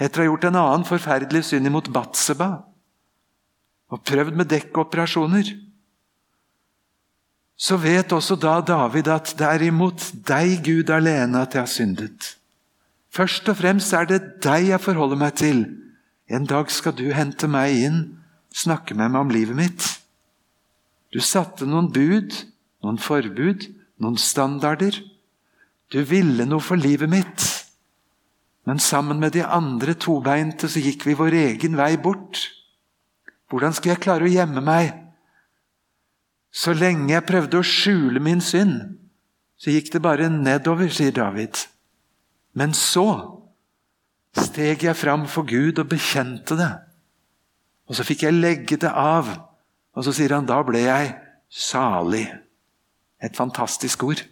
etter 0.00 0.20
å 0.20 0.24
ha 0.24 0.30
gjort 0.30 0.48
en 0.48 0.60
annen 0.60 0.88
forferdelig 0.88 1.44
synd 1.50 1.68
imot 1.70 1.92
Batseba 1.94 2.50
og 3.92 4.02
prøvd 4.08 4.34
med 4.40 4.50
dekkoperasjoner 4.50 5.52
så 7.56 7.76
vet 7.78 8.12
også 8.12 8.36
da 8.40 8.58
David 8.66 9.08
at 9.12 9.34
det 9.38 9.46
er 9.46 9.62
imot 9.68 10.08
deg, 10.26 10.58
Gud, 10.66 10.90
alene 10.90 11.44
at 11.44 11.54
jeg 11.54 11.62
har 11.62 11.70
syndet. 11.70 12.34
Først 13.14 13.48
og 13.48 13.60
fremst 13.60 13.94
er 13.94 14.08
det 14.10 14.20
deg 14.42 14.72
jeg 14.72 14.82
forholder 14.82 15.20
meg 15.20 15.36
til. 15.38 15.62
En 16.26 16.48
dag 16.50 16.70
skal 16.72 16.96
du 16.98 17.06
hente 17.14 17.46
meg 17.50 17.78
inn, 17.86 18.00
snakke 18.54 18.96
med 18.98 19.14
meg 19.14 19.20
om 19.22 19.30
livet 19.30 19.58
mitt. 19.58 19.86
Du 21.14 21.20
satte 21.22 21.66
noen 21.68 21.92
bud, 21.94 22.34
noen 22.82 22.98
forbud, 22.98 23.68
noen 24.02 24.18
standarder. 24.18 24.98
Du 25.94 26.00
ville 26.02 26.46
noe 26.48 26.62
for 26.64 26.80
livet 26.80 27.10
mitt. 27.12 27.46
Men 28.66 28.82
sammen 28.82 29.20
med 29.22 29.36
de 29.36 29.44
andre 29.46 29.94
tobeinte 29.94 30.68
så 30.72 30.82
gikk 30.82 31.06
vi 31.06 31.14
vår 31.16 31.38
egen 31.44 31.78
vei 31.78 31.94
bort. 32.00 32.48
Hvordan 33.52 33.76
skal 33.76 33.94
jeg 33.94 34.02
klare 34.02 34.26
å 34.26 34.34
gjemme 34.34 34.64
meg 34.64 34.90
så 36.54 36.70
lenge 36.70 37.10
jeg 37.10 37.26
prøvde 37.26 37.58
å 37.58 37.66
skjule 37.66 38.20
min 38.22 38.42
synd, 38.44 38.94
så 39.58 39.72
gikk 39.74 39.90
det 39.90 40.00
bare 40.04 40.30
nedover, 40.30 40.86
sier 40.92 41.14
David. 41.14 41.58
Men 42.54 42.76
så 42.78 43.08
steg 44.38 44.84
jeg 44.86 44.94
fram 44.98 45.26
for 45.30 45.46
Gud 45.50 45.80
og 45.82 45.90
bekjente 45.90 46.54
det. 46.58 46.70
Og 47.90 47.98
så 47.98 48.06
fikk 48.06 48.22
jeg 48.26 48.38
legge 48.38 48.78
det 48.80 48.90
av. 48.90 49.32
Og 49.94 50.06
så 50.06 50.14
sier 50.14 50.34
han 50.34 50.48
da 50.48 50.60
ble 50.66 50.84
jeg 50.84 51.12
salig. 51.50 52.26
Et 53.22 53.34
fantastisk 53.36 54.02
ord. 54.04 54.24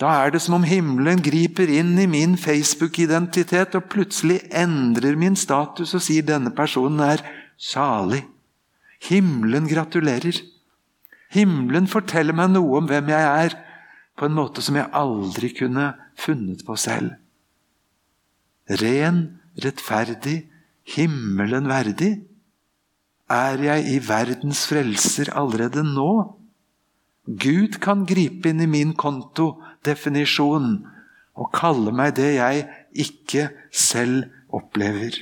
Da 0.00 0.10
er 0.24 0.32
det 0.34 0.40
som 0.42 0.56
om 0.58 0.66
himmelen 0.66 1.22
griper 1.22 1.70
inn 1.70 1.94
i 2.02 2.08
min 2.10 2.34
Facebook-identitet 2.40 3.76
og 3.78 3.86
plutselig 3.92 4.40
endrer 4.50 5.14
min 5.18 5.38
status 5.38 5.94
og 5.94 6.02
sier 6.02 6.26
denne 6.26 6.50
personen 6.54 6.98
er 7.06 7.22
salig. 7.60 8.24
Himmelen 9.06 9.68
gratulerer. 9.70 10.40
Himmelen 11.34 11.86
forteller 11.90 12.34
meg 12.34 12.50
noe 12.54 12.80
om 12.80 12.90
hvem 12.90 13.12
jeg 13.12 13.46
er, 13.46 13.54
på 14.18 14.26
en 14.26 14.36
måte 14.36 14.62
som 14.62 14.76
jeg 14.78 14.90
aldri 14.94 15.50
kunne 15.54 15.92
funnet 16.18 16.62
på 16.66 16.76
selv. 16.78 17.14
Ren, 18.82 19.40
rettferdig, 19.62 20.44
himmelen 20.94 21.66
verdig. 21.70 22.12
Er 23.30 23.60
jeg 23.62 23.86
i 23.88 23.98
verdens 24.04 24.66
frelser 24.68 25.30
allerede 25.32 25.84
nå? 25.86 26.36
Gud 27.24 27.80
kan 27.80 28.04
gripe 28.04 28.50
inn 28.50 28.60
i 28.60 28.68
min 28.68 28.92
kontodefinisjon 29.00 30.74
og 31.34 31.52
kalle 31.56 31.92
meg 31.96 32.16
det 32.18 32.34
jeg 32.36 32.66
ikke 33.06 33.48
selv 33.72 34.26
opplever. 34.52 35.16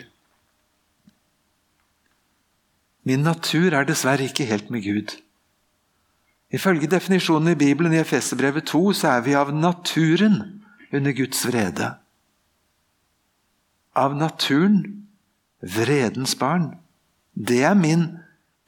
Min 3.06 3.22
natur 3.26 3.74
er 3.74 3.86
dessverre 3.86 4.26
ikke 4.26 4.46
helt 4.50 4.70
med 4.70 4.82
Gud. 4.82 5.14
Ifølge 6.52 6.90
definisjonen 6.90 7.54
i 7.54 7.58
Bibelen 7.58 7.94
i 7.94 8.02
Efeserbrevet 8.02 8.66
2 8.68 8.92
så 8.98 9.14
er 9.16 9.24
vi 9.24 9.34
av 9.38 9.54
naturen 9.54 10.42
under 10.92 11.14
Guds 11.16 11.46
vrede. 11.48 11.94
Av 13.96 14.14
naturen 14.16 15.06
vredens 15.62 16.34
barn. 16.36 16.81
Det 17.32 17.62
er 17.64 17.78
min 17.78 18.08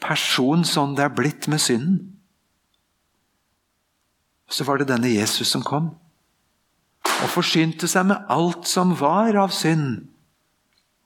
person 0.02 0.64
sånn 0.66 0.96
det 0.96 1.04
er 1.06 1.14
blitt 1.16 1.48
med 1.52 1.62
synden. 1.62 2.00
Så 4.48 4.66
var 4.68 4.78
det 4.78 4.90
denne 4.90 5.10
Jesus 5.12 5.50
som 5.50 5.64
kom 5.64 5.92
og 7.04 7.30
forsynte 7.30 7.88
seg 7.88 8.08
med 8.08 8.26
alt 8.32 8.66
som 8.68 8.94
var 8.98 9.36
av 9.38 9.52
synd, 9.54 10.04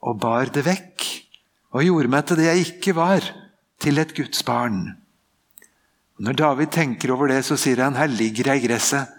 og 0.03 0.19
bar 0.23 0.51
det 0.55 0.65
vekk, 0.65 1.05
og 1.75 1.85
gjorde 1.85 2.11
meg 2.11 2.25
til 2.27 2.39
det 2.39 2.47
jeg 2.47 2.65
ikke 2.65 2.95
var, 2.97 3.25
til 3.79 4.01
et 4.01 4.11
Guds 4.17 4.41
barn. 4.47 4.81
Når 6.19 6.35
David 6.39 6.73
tenker 6.75 7.13
over 7.13 7.31
det, 7.31 7.43
så 7.47 7.55
sier 7.59 7.83
han 7.85 7.95
her 7.99 8.11
ligger 8.11 8.51
jeg 8.51 8.63
i 8.63 8.67
gresset, 8.67 9.11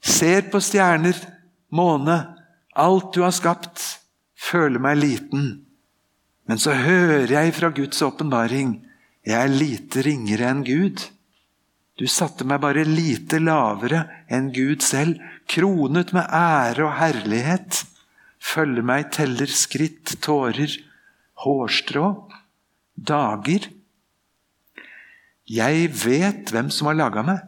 ser 0.00 0.46
på 0.52 0.60
stjerner, 0.62 1.18
måne, 1.74 2.16
alt 2.76 3.12
du 3.16 3.22
har 3.24 3.34
skapt, 3.34 3.82
føler 4.36 4.80
meg 4.80 5.00
liten. 5.00 5.65
Men 6.46 6.60
så 6.62 6.76
hører 6.78 7.30
jeg 7.30 7.54
fra 7.56 7.72
Guds 7.74 8.02
åpenbaring, 8.06 8.78
jeg 9.26 9.42
er 9.42 9.50
lite 9.50 10.04
ringere 10.06 10.46
enn 10.52 10.62
Gud. 10.66 11.02
Du 11.98 12.06
satte 12.10 12.46
meg 12.46 12.60
bare 12.62 12.84
lite 12.86 13.40
lavere 13.42 14.04
enn 14.30 14.52
Gud 14.54 14.84
selv, 14.86 15.18
kronet 15.50 16.12
med 16.14 16.28
ære 16.30 16.84
og 16.86 16.94
herlighet. 17.00 17.82
Følge 18.38 18.84
meg, 18.86 19.08
teller 19.16 19.50
skritt, 19.50 20.18
tårer, 20.22 20.70
hårstrå, 21.42 22.10
dager. 22.94 23.66
Jeg 25.50 25.90
vet 26.04 26.52
hvem 26.54 26.70
som 26.74 26.90
har 26.92 26.98
laga 27.00 27.24
meg. 27.26 27.42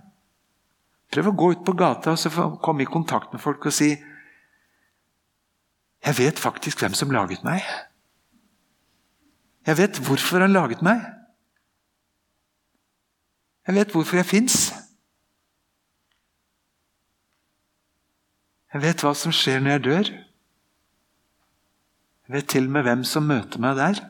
Prøv 1.12 1.30
å 1.30 1.36
gå 1.38 1.52
ut 1.54 1.62
på 1.64 1.76
gata 1.78 2.16
og 2.16 2.58
komme 2.64 2.84
i 2.84 2.90
kontakt 2.90 3.32
med 3.32 3.40
folk 3.40 3.70
og 3.70 3.74
si 3.74 3.94
Jeg 5.98 6.14
vet 6.14 6.38
faktisk 6.38 6.82
hvem 6.82 6.94
som 6.94 7.10
laget 7.12 7.42
meg. 7.46 7.62
Jeg 9.68 9.76
vet 9.76 9.98
hvorfor 10.00 10.40
han 10.40 10.54
laget 10.54 10.80
meg. 10.84 11.02
Jeg 13.68 13.76
vet 13.76 13.90
hvorfor 13.92 14.16
jeg 14.16 14.24
fins. 14.24 14.54
Jeg 18.72 18.80
vet 18.80 19.02
hva 19.04 19.12
som 19.16 19.34
skjer 19.34 19.60
når 19.60 19.74
jeg 19.74 19.84
dør. 19.84 20.10
Jeg 22.24 22.36
vet 22.36 22.48
til 22.48 22.68
og 22.68 22.72
med 22.76 22.86
hvem 22.86 23.02
som 23.08 23.28
møter 23.28 23.60
meg 23.60 23.76
der. 23.76 24.00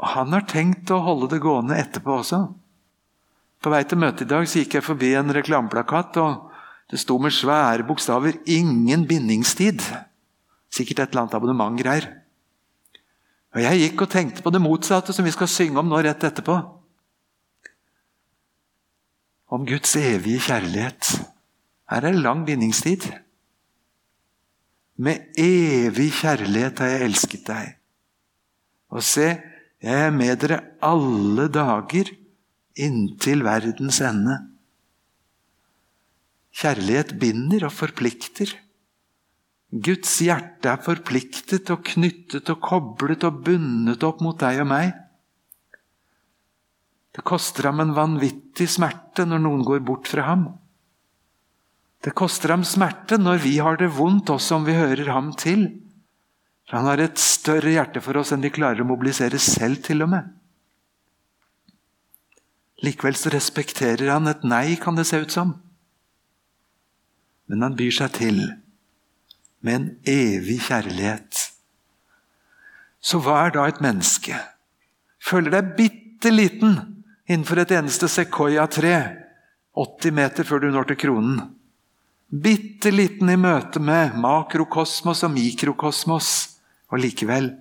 Og 0.00 0.12
han 0.14 0.30
har 0.34 0.46
tenkt 0.50 0.90
å 0.94 1.00
holde 1.04 1.32
det 1.34 1.40
gående 1.42 1.78
etterpå 1.78 2.20
også. 2.20 2.40
På 3.60 3.72
vei 3.74 3.82
til 3.84 3.98
møtet 4.00 4.28
i 4.28 4.30
dag 4.30 4.46
så 4.48 4.62
gikk 4.62 4.78
jeg 4.78 4.86
forbi 4.86 5.10
en 5.18 5.34
reklameplakat, 5.34 6.16
og 6.22 6.54
det 6.90 7.02
sto 7.02 7.18
med 7.18 7.34
svære 7.34 7.84
bokstaver 7.86 8.38
'Ingen 8.46 9.04
bindingstid'. 9.10 10.09
Sikkert 10.70 11.02
et 11.02 11.10
eller 11.10 11.24
annet 11.24 11.36
abonnement-greier. 11.38 12.06
Og 13.54 13.64
Jeg 13.64 13.80
gikk 13.80 14.04
og 14.04 14.12
tenkte 14.12 14.44
på 14.44 14.52
det 14.54 14.62
motsatte, 14.62 15.14
som 15.14 15.26
vi 15.26 15.34
skal 15.34 15.50
synge 15.50 15.80
om 15.80 15.88
nå 15.90 15.98
rett 16.04 16.22
etterpå. 16.28 16.56
Om 19.50 19.66
Guds 19.66 19.96
evige 19.98 20.44
kjærlighet. 20.46 21.10
Her 21.90 22.06
er 22.06 22.14
det 22.14 22.22
lang 22.22 22.44
bindingstid. 22.46 23.08
Med 25.02 25.32
evig 25.40 26.12
kjærlighet 26.20 26.78
har 26.78 26.92
jeg 26.92 27.08
elsket 27.08 27.46
deg. 27.48 27.74
Og 28.94 29.02
se, 29.06 29.26
jeg 29.82 30.06
er 30.06 30.14
med 30.14 30.38
dere 30.42 30.60
alle 30.84 31.48
dager 31.50 32.12
inntil 32.78 33.42
verdens 33.46 34.00
ende. 34.04 34.36
Kjærlighet 36.60 37.16
binder 37.18 37.66
og 37.66 37.74
forplikter. 37.74 38.52
Guds 39.70 40.16
hjerte 40.18 40.66
er 40.72 40.80
forpliktet 40.82 41.70
og 41.70 41.84
knyttet 41.86 42.48
og 42.50 42.58
koblet 42.64 43.22
og 43.28 43.44
bundet 43.46 44.02
opp 44.02 44.22
mot 44.24 44.38
deg 44.40 44.64
og 44.64 44.66
meg. 44.72 44.96
Det 47.14 47.22
koster 47.26 47.68
ham 47.68 47.82
en 47.82 47.94
vanvittig 47.94 48.66
smerte 48.70 49.26
når 49.26 49.44
noen 49.44 49.62
går 49.66 49.84
bort 49.86 50.10
fra 50.10 50.26
ham. 50.26 50.48
Det 52.02 52.16
koster 52.18 52.50
ham 52.54 52.64
smerte 52.66 53.18
når 53.20 53.42
vi 53.44 53.58
har 53.62 53.78
det 53.78 53.92
vondt, 53.94 54.32
også 54.32 54.58
om 54.58 54.66
vi 54.66 54.74
hører 54.74 55.10
ham 55.12 55.30
til. 55.38 55.68
For 56.66 56.80
han 56.80 56.88
har 56.90 57.02
et 57.02 57.20
større 57.22 57.70
hjerte 57.74 58.02
for 58.02 58.18
oss 58.18 58.32
enn 58.34 58.42
vi 58.42 58.50
klarer 58.54 58.82
å 58.82 58.88
mobilisere 58.88 59.38
selv, 59.42 59.82
til 59.86 60.02
og 60.02 60.10
med. 60.14 60.30
Likevel 62.80 63.18
så 63.18 63.30
respekterer 63.34 64.10
han 64.14 64.30
et 64.30 64.42
nei, 64.46 64.78
kan 64.80 64.96
det 64.98 65.06
se 65.06 65.20
ut 65.20 65.34
som. 65.34 65.52
Men 67.50 67.66
han 67.66 67.76
byr 67.78 67.94
seg 67.94 68.16
til 68.16 68.42
med 69.60 69.74
en 69.76 69.88
evig 70.08 70.58
kjærlighet. 70.66 71.46
Så 73.00 73.20
hva 73.24 73.46
er 73.46 73.54
da 73.54 73.66
et 73.68 73.80
menneske? 73.84 74.36
Føler 75.20 75.52
deg 75.56 75.72
bitte 75.78 76.32
liten 76.32 76.76
innenfor 77.28 77.62
et 77.62 77.72
eneste 77.76 78.08
sequoia-tre 78.10 78.94
80 79.76 80.16
meter 80.16 80.48
før 80.48 80.64
du 80.64 80.70
når 80.72 80.90
til 80.90 81.00
kronen. 81.06 81.40
Bitte 82.30 82.92
liten 82.94 83.30
i 83.32 83.38
møte 83.40 83.82
med 83.82 84.14
makrokosmos 84.20 85.24
og 85.26 85.34
mikrokosmos, 85.34 86.30
og 86.90 87.02
likevel 87.02 87.52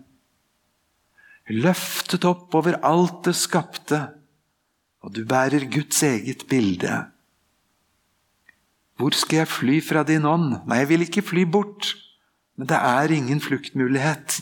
Løftet 1.49 2.27
opp 2.29 2.53
over 2.59 2.75
alt 2.85 3.23
det 3.25 3.33
skapte, 3.33 3.97
og 5.01 5.15
du 5.15 5.23
bærer 5.25 5.65
Guds 5.71 6.03
eget 6.05 6.43
bilde. 6.49 6.91
Hvor 8.99 9.15
skal 9.15 9.43
jeg 9.43 9.47
fly 9.47 9.77
fra 9.79 10.03
din 10.03 10.25
ånd? 10.27 10.57
Nei, 10.67 10.81
jeg 10.81 10.89
vil 10.89 11.05
ikke 11.05 11.23
fly 11.23 11.45
bort. 11.47 11.93
Men 12.59 12.67
det 12.67 12.75
er 12.75 13.13
ingen 13.15 13.39
fluktmulighet. 13.39 14.41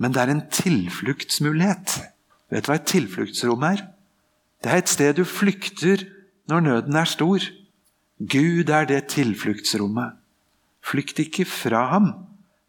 Men 0.00 0.14
det 0.14 0.22
er 0.22 0.32
en 0.32 0.46
tilfluktsmulighet. 0.48 1.98
Vet 2.48 2.64
du 2.64 2.70
hva 2.70 2.78
et 2.78 2.88
tilfluktsrom 2.88 3.66
er? 3.68 3.82
Det 4.64 4.72
er 4.72 4.80
et 4.80 4.88
sted 4.88 5.18
du 5.18 5.26
flykter 5.28 6.06
når 6.48 6.64
nøden 6.64 6.96
er 6.96 7.10
stor. 7.10 7.44
Gud 8.18 8.72
er 8.72 8.88
det 8.88 9.02
tilfluktsrommet. 9.12 10.16
Flykt 10.80 11.20
ikke 11.20 11.44
fra 11.44 11.84
ham, 11.92 12.08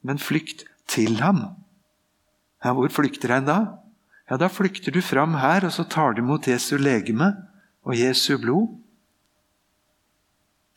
men 0.04 0.20
flykt 0.20 0.66
til 0.90 1.22
ham. 1.24 1.46
Ja, 2.60 2.74
hvor 2.76 2.92
flykter 2.92 3.38
en 3.38 3.48
da? 3.48 3.60
Ja, 4.30 4.38
Da 4.38 4.48
flykter 4.48 4.92
du 4.92 5.02
fram 5.02 5.34
her, 5.40 5.66
og 5.66 5.72
så 5.72 5.84
tar 5.84 6.14
du 6.14 6.22
imot 6.22 6.48
Jesu 6.48 6.78
legeme 6.78 7.34
og 7.84 7.98
Jesu 7.98 8.38
blod. 8.38 8.76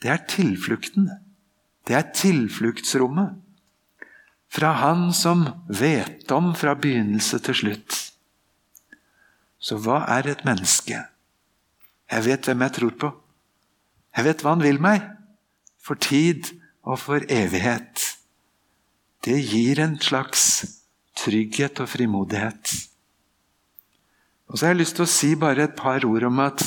Det 0.03 0.11
er 0.11 0.25
tilflukten. 0.29 1.09
Det 1.87 1.95
er 1.95 2.11
tilfluktsrommet. 2.15 3.39
Fra 4.53 4.73
Han 4.83 5.13
som 5.17 5.47
vet 5.69 6.31
om 6.35 6.53
fra 6.59 6.75
begynnelse 6.75 7.39
til 7.47 7.55
slutt. 7.55 7.99
Så 9.63 9.79
hva 9.79 10.03
er 10.11 10.29
et 10.29 10.45
menneske? 10.45 10.99
Jeg 12.11 12.25
vet 12.27 12.49
hvem 12.49 12.65
jeg 12.67 12.77
tror 12.79 12.97
på. 12.99 13.13
Jeg 14.17 14.27
vet 14.27 14.43
hva 14.43 14.57
han 14.57 14.65
vil 14.67 14.83
meg. 14.83 15.07
For 15.81 15.97
tid 15.97 16.51
og 16.83 16.99
for 17.01 17.25
evighet. 17.31 18.03
Det 19.25 19.39
gir 19.39 19.81
en 19.81 19.97
slags 20.03 20.65
trygghet 21.17 21.81
og 21.81 21.89
frimodighet. 21.89 22.75
Og 24.51 24.59
så 24.59 24.67
har 24.67 24.75
jeg 24.75 24.83
lyst 24.83 24.99
til 24.99 25.07
å 25.07 25.13
si 25.15 25.31
bare 25.39 25.69
et 25.69 25.79
par 25.79 26.05
ord 26.05 26.27
om 26.29 26.43
at 26.45 26.67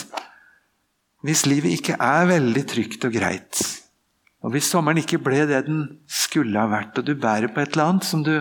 hvis 1.26 1.46
livet 1.50 1.74
ikke 1.80 1.98
er 2.02 2.28
veldig 2.30 2.64
trygt 2.70 3.06
og 3.08 3.16
greit, 3.16 3.62
og 4.46 4.54
hvis 4.54 4.68
sommeren 4.70 5.02
ikke 5.02 5.22
ble 5.26 5.42
det 5.50 5.64
den 5.66 5.86
skulle 6.06 6.60
ha 6.60 6.70
vært, 6.70 7.00
og 7.00 7.08
du 7.08 7.16
bærer 7.18 7.50
på 7.50 7.64
et 7.64 7.74
eller 7.74 7.90
annet 7.90 8.06
som 8.06 8.22
du 8.26 8.36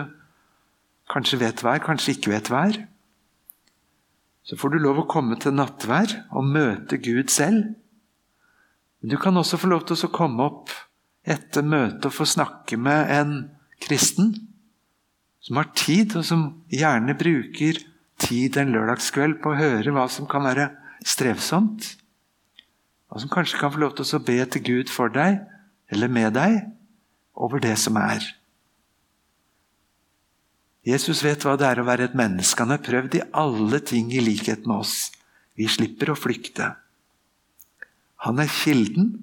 kanskje 1.09 1.39
vet 1.41 1.63
hva 1.63 1.75
er, 1.75 1.85
kanskje 1.85 2.13
ikke 2.13 2.33
vet 2.35 2.51
hva 2.51 2.67
er, 2.69 2.83
så 4.45 4.57
får 4.61 4.75
du 4.75 4.83
lov 4.83 5.01
å 5.01 5.07
komme 5.09 5.39
til 5.41 5.55
nattvær 5.57 6.13
og 6.37 6.45
møte 6.45 6.99
Gud 7.01 7.33
selv. 7.33 7.71
Men 9.01 9.13
du 9.13 9.17
kan 9.21 9.37
også 9.37 9.57
få 9.57 9.71
lov 9.71 9.87
til 9.89 9.97
å 10.05 10.13
komme 10.13 10.45
opp 10.45 10.73
etter 11.25 11.65
møtet 11.65 12.05
og 12.05 12.13
få 12.13 12.27
snakke 12.29 12.77
med 12.77 13.09
en 13.09 13.33
kristen 13.81 14.35
som 15.41 15.57
har 15.57 15.71
tid, 15.77 16.13
og 16.13 16.25
som 16.25 16.45
gjerne 16.69 17.17
bruker 17.17 17.81
tid 18.21 18.57
en 18.61 18.73
lørdagskveld 18.73 19.41
på 19.41 19.51
å 19.51 19.57
høre 19.57 19.93
hva 19.93 20.05
som 20.09 20.29
kan 20.29 20.45
være 20.45 20.69
strevsomt 21.05 21.95
og 23.15 23.23
som 23.23 23.31
kanskje 23.31 23.59
kan 23.61 23.71
få 23.71 23.79
lov 23.79 23.93
til 23.95 24.17
å 24.17 24.23
be 24.27 24.41
til 24.51 24.63
Gud 24.65 24.89
for 24.91 25.07
deg, 25.07 25.39
eller 25.87 26.11
med 26.11 26.33
deg, 26.35 26.65
over 27.35 27.61
det 27.63 27.77
som 27.79 27.95
er. 27.99 28.25
Jesus 30.85 31.23
vet 31.23 31.41
hva 31.47 31.55
det 31.57 31.65
er 31.65 31.79
å 31.81 31.87
være 31.87 32.09
et 32.09 32.17
menneske. 32.17 32.59
Han 32.61 32.75
har 32.75 32.83
prøvd 32.83 33.15
i 33.17 33.23
alle 33.33 33.79
ting 33.87 34.11
i 34.13 34.21
likhet 34.21 34.67
med 34.67 34.83
oss. 34.83 34.97
Vi 35.55 35.65
slipper 35.71 36.11
å 36.11 36.19
flykte. 36.19 36.73
Han 38.27 38.43
er 38.43 38.51
kilden. 38.51 39.13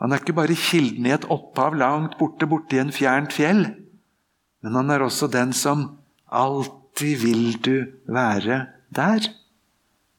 Han 0.00 0.12
er 0.12 0.24
ikke 0.24 0.36
bare 0.36 0.56
kilden 0.58 1.06
i 1.06 1.14
et 1.14 1.28
opphav 1.32 1.76
langt 1.78 2.16
borte, 2.18 2.48
borte 2.48 2.76
i 2.76 2.82
en 2.82 2.92
fjernt 2.92 3.36
fjell. 3.36 3.66
Men 4.64 4.80
han 4.80 4.90
er 4.92 5.04
også 5.04 5.28
den 5.30 5.52
som 5.56 5.90
alltid 6.26 7.20
vil 7.22 7.44
du 7.60 7.76
være 8.08 8.64
der. 8.96 9.28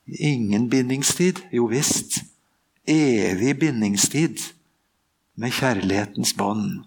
Ingen 0.07 0.69
bindingstid? 0.69 1.41
Jo 1.51 1.65
visst. 1.65 2.23
Evig 2.87 3.59
bindingstid 3.59 4.39
med 5.35 5.51
kjærlighetens 5.51 6.33
bånd. 6.33 6.85